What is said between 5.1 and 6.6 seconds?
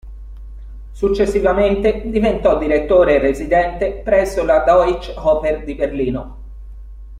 Oper di Berlino.